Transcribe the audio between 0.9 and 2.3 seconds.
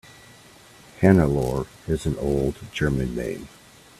Hannelore is an